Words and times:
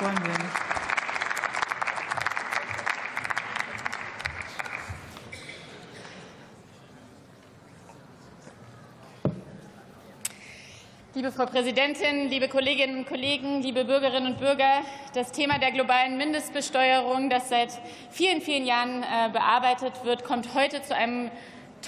wollen 0.00 0.16
wir 0.22 0.28
nicht. 0.28 0.74
Liebe 11.16 11.30
Frau 11.30 11.46
Präsidentin, 11.46 12.28
liebe 12.28 12.48
Kolleginnen 12.48 12.98
und 12.98 13.06
Kollegen, 13.06 13.62
liebe 13.62 13.84
Bürgerinnen 13.84 14.32
und 14.32 14.40
Bürger! 14.40 14.82
Das 15.14 15.30
Thema 15.30 15.60
der 15.60 15.70
globalen 15.70 16.16
Mindestbesteuerung, 16.16 17.30
das 17.30 17.48
seit 17.48 17.70
vielen, 18.10 18.40
vielen 18.42 18.66
Jahren 18.66 19.04
äh, 19.04 19.30
bearbeitet 19.30 20.04
wird, 20.04 20.24
kommt 20.24 20.54
heute 20.54 20.82
zu 20.82 20.94
einem 20.94 21.30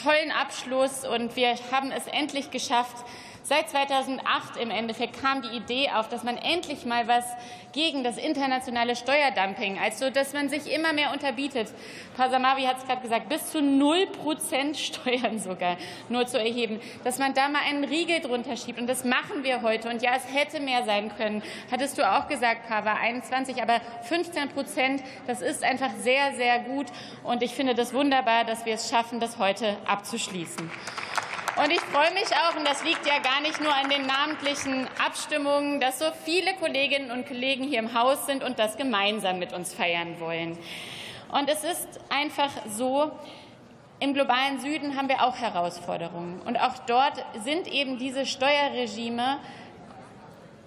tollen 0.01 0.31
Abschluss. 0.31 1.05
Und 1.05 1.35
wir 1.35 1.57
haben 1.73 1.91
es 1.91 2.07
endlich 2.07 2.53
geschafft, 2.53 3.05
Seit 3.49 3.71
2008 3.71 4.57
im 4.61 4.73
Endeffekt 4.73 5.21
kam 5.21 5.41
die 5.41 5.57
Idee 5.57 5.91
auf, 5.95 6.09
dass 6.09 6.25
man 6.25 6.37
endlich 6.37 6.85
mal 6.85 7.07
was 7.07 7.25
gegen 7.73 8.03
das 8.03 8.19
internationale 8.19 8.97
Steuerdumping, 8.97 9.79
also 9.79 10.11
dass 10.11 10.33
man 10.33 10.49
sich 10.49 10.69
immer 10.73 10.93
mehr 10.93 11.13
unterbietet. 11.13 11.73
Pasamavi 12.17 12.63
hat 12.65 12.79
es 12.79 12.87
gerade 12.87 13.03
gesagt, 13.03 13.29
bis 13.29 13.53
zu 13.53 13.63
0 13.63 14.09
Prozent 14.09 14.77
Steuern 14.77 15.39
sogar 15.39 15.77
nur 16.09 16.27
zu 16.27 16.41
erheben, 16.41 16.81
dass 17.05 17.21
man 17.21 17.35
da 17.35 17.49
mal 17.49 17.61
einen 17.65 17.85
Riegel 17.85 18.19
drunter 18.19 18.57
schiebt. 18.57 18.81
Und 18.81 18.89
das 18.89 19.05
machen 19.05 19.45
wir 19.45 19.63
heute. 19.63 19.91
Und 19.91 20.03
ja, 20.03 20.17
es 20.17 20.35
hätte 20.35 20.59
mehr 20.59 20.85
sein 20.85 21.17
können. 21.17 21.41
Hattest 21.71 21.99
du 21.99 22.03
auch 22.03 22.27
gesagt, 22.27 22.67
Pava, 22.67 22.95
21, 22.95 23.63
aber 23.63 23.81
15 24.09 24.49
Prozent, 24.49 25.05
das 25.29 25.41
ist 25.41 25.63
einfach 25.63 25.93
sehr, 26.01 26.35
sehr 26.35 26.59
gut. 26.59 26.87
Und 27.23 27.45
ich 27.45 27.55
finde 27.55 27.77
das 27.77 27.95
wunderbar, 27.95 28.43
dass 28.43 28.67
wir 28.67 28.75
es 28.75 28.91
schaffen, 28.91 29.21
das 29.21 29.39
heute 29.39 29.77
abzuschließen. 29.87 30.69
Und 31.57 31.71
ich 31.71 31.81
freue 31.81 32.13
mich 32.13 32.27
auch, 32.37 32.55
und 32.55 32.69
das 32.69 32.85
liegt 32.85 33.07
ja 33.07 33.19
gar 33.19 33.41
nicht 33.41 33.63
nur 33.63 33.75
an 33.75 33.89
den 33.89 34.07
namentlichen 34.07 34.87
Abstimmungen, 35.03 35.81
dass 35.81 35.99
so 35.99 36.05
viele 36.27 36.53
Kolleginnen 36.57 37.11
und 37.11 37.27
Kollegen 37.27 37.65
hier 37.65 37.79
im 37.79 37.95
Haus 37.95 38.27
sind 38.27 38.45
und 38.45 38.59
das 38.59 38.77
gemeinsam 38.77 39.39
mit 39.39 39.55
uns 39.55 39.73
feiern 39.73 40.21
wollen. 40.21 40.59
Und 41.33 41.49
es 41.49 41.65
ist 41.65 41.89
einfach 42.11 42.51
so, 42.69 43.11
im 44.01 44.13
globalen 44.13 44.61
Süden 44.61 44.99
haben 44.99 45.09
wir 45.09 45.25
auch 45.25 45.37
Herausforderungen. 45.37 46.43
Und 46.45 46.61
auch 46.61 46.77
dort 46.87 47.25
sind 47.43 47.67
eben 47.69 47.97
diese 47.97 48.27
Steuerregime 48.27 49.39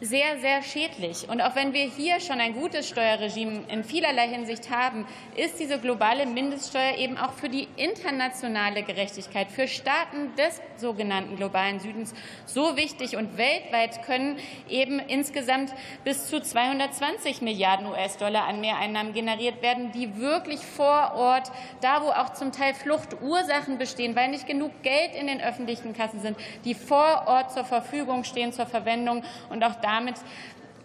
sehr, 0.01 0.39
sehr 0.39 0.61
schädlich. 0.63 1.27
Und 1.29 1.41
auch 1.41 1.55
wenn 1.55 1.73
wir 1.73 1.83
hier 1.83 2.19
schon 2.19 2.39
ein 2.39 2.53
gutes 2.53 2.87
Steuerregime 2.87 3.63
in 3.67 3.83
vielerlei 3.83 4.29
Hinsicht 4.29 4.69
haben, 4.69 5.05
ist 5.35 5.59
diese 5.59 5.79
globale 5.79 6.25
Mindeststeuer 6.25 6.97
eben 6.97 7.17
auch 7.17 7.33
für 7.33 7.49
die 7.49 7.67
internationale 7.75 8.83
Gerechtigkeit, 8.83 9.49
für 9.51 9.67
Staaten 9.67 10.33
des 10.37 10.61
sogenannten 10.77 11.35
globalen 11.35 11.79
Südens 11.79 12.13
so 12.45 12.77
wichtig. 12.77 13.17
Und 13.17 13.37
weltweit 13.37 14.03
können 14.03 14.37
eben 14.69 14.99
insgesamt 14.99 15.73
bis 16.03 16.27
zu 16.27 16.41
220 16.41 17.41
Milliarden 17.41 17.87
US-Dollar 17.87 18.47
an 18.47 18.61
Mehreinnahmen 18.61 19.13
generiert 19.13 19.61
werden, 19.61 19.91
die 19.91 20.17
wirklich 20.17 20.61
vor 20.61 21.13
Ort, 21.15 21.51
da 21.81 22.01
wo 22.03 22.09
auch 22.09 22.33
zum 22.33 22.51
Teil 22.51 22.73
Fluchtursachen 22.73 23.77
bestehen, 23.77 24.15
weil 24.15 24.29
nicht 24.29 24.47
genug 24.47 24.71
Geld 24.81 25.13
in 25.15 25.27
den 25.27 25.41
öffentlichen 25.41 25.93
Kassen 25.93 26.21
sind, 26.21 26.37
die 26.63 26.73
vor 26.73 27.23
Ort 27.27 27.51
zur 27.51 27.65
Verfügung 27.65 28.23
stehen, 28.23 28.53
zur 28.53 28.65
Verwendung 28.65 29.23
und 29.49 29.63
auch 29.63 29.75
damit 29.89 30.15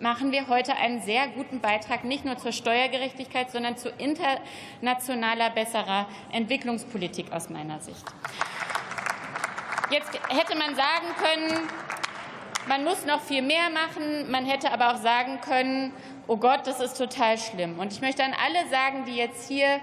machen 0.01 0.33
wir 0.33 0.49
heute 0.49 0.75
einen 0.77 1.01
sehr 1.03 1.29
guten 1.29 1.61
Beitrag 1.61 2.05
nicht 2.05 2.25
nur 2.25 2.37
zur 2.37 2.53
Steuergerechtigkeit, 2.53 3.51
sondern 3.51 3.77
zu 3.77 3.91
internationaler 3.91 5.51
besserer 5.51 6.07
Entwicklungspolitik 6.33 7.33
aus 7.33 7.51
meiner 7.51 7.81
Sicht. 7.81 8.05
Jetzt 9.91 10.11
hätte 10.29 10.57
man 10.57 10.75
sagen 10.75 11.07
können, 11.23 11.69
man 12.67 12.85
muss 12.85 13.05
noch 13.05 13.21
viel 13.21 13.43
mehr 13.43 13.69
machen. 13.71 14.31
Man 14.31 14.47
hätte 14.47 14.73
aber 14.73 14.95
auch 14.95 14.97
sagen 14.97 15.41
können, 15.43 15.93
oh 16.27 16.39
Gott, 16.39 16.67
das 16.67 16.81
ist 16.81 16.97
total 16.97 17.37
schlimm. 17.39 17.79
Und 17.79 17.93
ich 17.93 18.01
möchte 18.01 18.25
an 18.25 18.33
alle 18.33 18.69
sagen, 18.71 19.05
die 19.05 19.17
jetzt 19.17 19.47
hier 19.47 19.81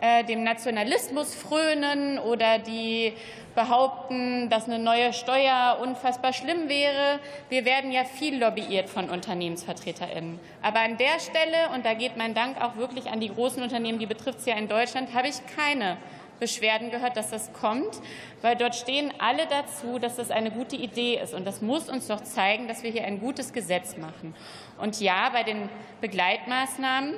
äh, 0.00 0.24
dem 0.24 0.42
Nationalismus 0.44 1.34
frönen 1.34 2.18
oder 2.18 2.58
die 2.58 3.12
behaupten, 3.54 4.48
dass 4.48 4.66
eine 4.66 4.78
neue 4.78 5.12
Steuer 5.12 5.78
unfassbar 5.82 6.32
schlimm 6.32 6.68
wäre. 6.68 7.18
Wir 7.48 7.64
werden 7.64 7.90
ja 7.92 8.04
viel 8.04 8.38
lobbyiert 8.38 8.88
von 8.88 9.10
UnternehmensvertreterInnen. 9.10 10.38
Aber 10.62 10.80
an 10.80 10.96
der 10.96 11.18
Stelle, 11.20 11.74
und 11.74 11.84
da 11.84 11.94
geht 11.94 12.16
mein 12.16 12.34
Dank 12.34 12.60
auch 12.62 12.76
wirklich 12.76 13.10
an 13.10 13.20
die 13.20 13.28
großen 13.28 13.62
Unternehmen, 13.62 13.98
die 13.98 14.06
betrifft 14.06 14.38
es 14.38 14.46
ja 14.46 14.54
in 14.54 14.68
Deutschland, 14.68 15.12
habe 15.14 15.28
ich 15.28 15.36
keine 15.54 15.96
Beschwerden 16.38 16.90
gehört, 16.90 17.16
dass 17.16 17.30
das 17.30 17.52
kommt, 17.52 18.00
weil 18.40 18.56
dort 18.56 18.74
stehen 18.74 19.12
alle 19.18 19.46
dazu, 19.46 19.98
dass 19.98 20.16
das 20.16 20.30
eine 20.30 20.50
gute 20.50 20.76
Idee 20.76 21.20
ist. 21.22 21.34
Und 21.34 21.46
das 21.46 21.60
muss 21.60 21.90
uns 21.90 22.06
doch 22.06 22.22
zeigen, 22.22 22.66
dass 22.66 22.82
wir 22.82 22.90
hier 22.90 23.04
ein 23.04 23.20
gutes 23.20 23.52
Gesetz 23.52 23.98
machen. 23.98 24.34
Und 24.78 24.98
ja, 25.00 25.28
bei 25.28 25.42
den 25.42 25.68
Begleitmaßnahmen 26.00 27.14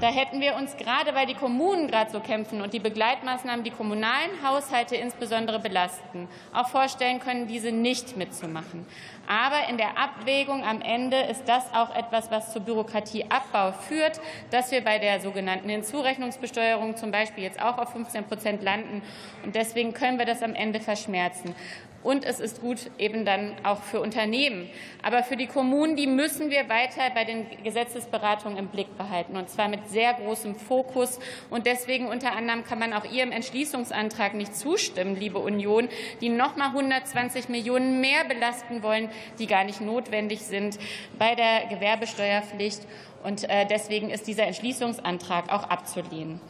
da 0.00 0.08
hätten 0.08 0.40
wir 0.40 0.54
uns 0.54 0.76
gerade, 0.76 1.14
weil 1.14 1.26
die 1.26 1.34
Kommunen 1.34 1.88
gerade 1.88 2.10
so 2.10 2.20
kämpfen 2.20 2.60
und 2.60 2.72
die 2.72 2.78
Begleitmaßnahmen 2.78 3.64
die 3.64 3.70
kommunalen 3.70 4.30
Haushalte 4.46 4.96
insbesondere 4.96 5.58
belasten, 5.58 6.28
auch 6.52 6.68
vorstellen 6.68 7.18
können, 7.18 7.46
diese 7.46 7.72
nicht 7.72 8.16
mitzumachen. 8.16 8.86
Aber 9.26 9.68
in 9.68 9.76
der 9.76 9.98
Abwägung 9.98 10.64
am 10.64 10.80
Ende 10.80 11.18
ist 11.18 11.48
das 11.48 11.64
auch 11.74 11.94
etwas, 11.94 12.30
was 12.30 12.52
zu 12.52 12.60
Bürokratieabbau 12.60 13.72
führt, 13.72 14.20
dass 14.50 14.70
wir 14.70 14.82
bei 14.82 14.98
der 14.98 15.20
sogenannten 15.20 15.68
Hinzurechnungsbesteuerung 15.68 16.96
zum 16.96 17.10
Beispiel 17.10 17.44
jetzt 17.44 17.60
auch 17.60 17.78
auf 17.78 17.92
15 17.92 18.24
Prozent 18.24 18.62
landen. 18.62 19.02
Und 19.44 19.54
deswegen 19.54 19.92
können 19.92 20.18
wir 20.18 20.26
das 20.26 20.42
am 20.42 20.54
Ende 20.54 20.80
verschmerzen. 20.80 21.54
Und 22.02 22.24
es 22.24 22.38
ist 22.38 22.60
gut 22.60 22.90
eben 22.98 23.24
dann 23.24 23.56
auch 23.64 23.82
für 23.82 24.00
Unternehmen. 24.00 24.70
Aber 25.02 25.24
für 25.24 25.36
die 25.36 25.48
Kommunen, 25.48 25.96
die 25.96 26.06
müssen 26.06 26.48
wir 26.48 26.68
weiter 26.68 27.10
bei 27.12 27.24
den 27.24 27.46
Gesetzesberatungen 27.64 28.56
im 28.56 28.68
Blick 28.68 28.96
behalten, 28.96 29.36
und 29.36 29.50
zwar 29.50 29.68
mit 29.68 29.88
sehr 29.88 30.14
großem 30.14 30.54
Fokus. 30.54 31.18
Und 31.50 31.66
deswegen 31.66 32.06
unter 32.06 32.36
anderem 32.36 32.64
kann 32.64 32.78
man 32.78 32.92
auch 32.92 33.04
Ihrem 33.04 33.32
Entschließungsantrag 33.32 34.34
nicht 34.34 34.54
zustimmen, 34.54 35.16
liebe 35.16 35.38
Union, 35.38 35.88
die 36.20 36.28
noch 36.28 36.56
mal 36.56 36.68
120 36.68 37.48
Millionen 37.48 38.00
mehr 38.00 38.24
belasten 38.24 38.82
wollen, 38.82 39.08
die 39.38 39.46
gar 39.46 39.64
nicht 39.64 39.80
notwendig 39.80 40.40
sind 40.42 40.78
bei 41.18 41.34
der 41.34 41.66
Gewerbesteuerpflicht. 41.68 42.82
Und 43.24 43.48
äh, 43.50 43.66
deswegen 43.66 44.10
ist 44.10 44.28
dieser 44.28 44.46
Entschließungsantrag 44.46 45.52
auch 45.52 45.64
abzulehnen. 45.64 46.40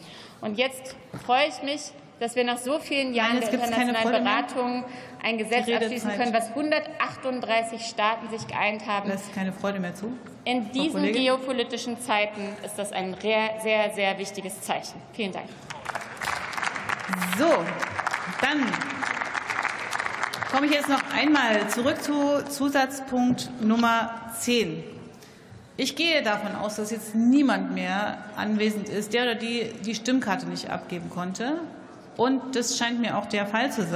Und 0.40 0.58
jetzt 0.58 0.94
freue 1.24 1.48
ich 1.48 1.62
mich, 1.62 1.92
dass 2.20 2.34
wir 2.34 2.44
nach 2.44 2.58
so 2.58 2.78
vielen 2.78 3.14
Jahren 3.14 3.38
Nein, 3.38 3.40
der 3.40 3.52
internationalen 3.52 4.24
Beratungen 4.24 4.84
ein 5.22 5.38
Gesetz 5.38 5.68
abschließen 5.68 6.10
können, 6.16 6.32
was 6.32 6.48
138 6.48 7.82
Staaten 7.82 8.28
sich 8.30 8.46
geeint 8.46 8.86
haben. 8.86 9.08
Lässt 9.08 9.32
keine 9.34 9.52
Freude 9.52 9.80
mehr 9.80 9.94
zu. 9.94 10.12
In 10.44 10.70
diesen 10.72 11.12
geopolitischen 11.12 12.00
Zeiten 12.00 12.56
ist 12.64 12.78
das 12.78 12.92
ein 12.92 13.16
sehr, 13.20 13.90
sehr 13.94 14.18
wichtiges 14.18 14.60
Zeichen. 14.60 15.00
Vielen 15.12 15.32
Dank. 15.32 15.46
So, 17.38 17.64
dann 18.40 18.66
komme 20.50 20.66
ich 20.66 20.72
jetzt 20.72 20.88
noch 20.88 21.02
einmal 21.14 21.68
zurück 21.68 22.02
zu 22.02 22.44
Zusatzpunkt 22.48 23.50
Nummer 23.60 24.32
10. 24.38 24.82
Ich 25.76 25.94
gehe 25.94 26.22
davon 26.22 26.56
aus, 26.56 26.76
dass 26.76 26.90
jetzt 26.90 27.14
niemand 27.14 27.72
mehr 27.72 28.18
anwesend 28.34 28.88
ist, 28.88 29.12
der 29.12 29.22
oder 29.22 29.34
die 29.36 29.70
die 29.84 29.94
Stimmkarte 29.94 30.46
nicht 30.46 30.70
abgeben 30.70 31.08
konnte. 31.08 31.60
Und 32.18 32.56
das 32.56 32.76
scheint 32.76 33.00
mir 33.00 33.16
auch 33.16 33.26
der 33.26 33.46
Fall 33.46 33.70
zu 33.70 33.84
sein. 33.84 33.86